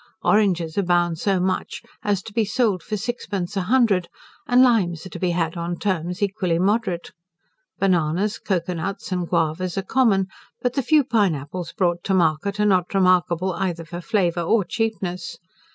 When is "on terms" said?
5.55-6.23